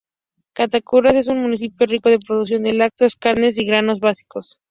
Catacamas 0.53 1.13
es 1.13 1.27
un 1.27 1.43
municipio 1.43 1.85
rico 1.85 2.09
en 2.09 2.17
producción 2.19 2.63
de 2.63 2.73
lácteos, 2.73 3.15
carnes 3.15 3.59
y 3.59 3.65
granos 3.65 3.99
básicos. 3.99 4.59